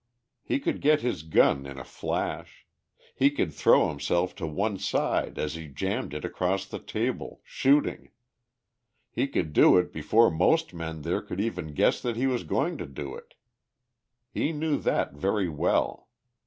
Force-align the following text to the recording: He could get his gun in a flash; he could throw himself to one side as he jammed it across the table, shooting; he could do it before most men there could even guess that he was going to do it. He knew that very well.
He 0.41 0.59
could 0.59 0.81
get 0.81 1.01
his 1.01 1.21
gun 1.21 1.67
in 1.67 1.77
a 1.77 1.83
flash; 1.83 2.65
he 3.15 3.29
could 3.29 3.53
throw 3.53 3.87
himself 3.89 4.33
to 4.37 4.47
one 4.47 4.79
side 4.79 5.37
as 5.37 5.53
he 5.53 5.67
jammed 5.67 6.15
it 6.15 6.25
across 6.25 6.65
the 6.65 6.79
table, 6.79 7.39
shooting; 7.43 8.09
he 9.11 9.27
could 9.27 9.53
do 9.53 9.77
it 9.77 9.93
before 9.93 10.31
most 10.31 10.73
men 10.73 11.03
there 11.03 11.21
could 11.21 11.39
even 11.39 11.75
guess 11.75 12.01
that 12.01 12.15
he 12.17 12.25
was 12.25 12.43
going 12.43 12.79
to 12.79 12.87
do 12.87 13.13
it. 13.13 13.35
He 14.31 14.51
knew 14.51 14.79
that 14.79 15.13
very 15.13 15.47
well. 15.49 16.07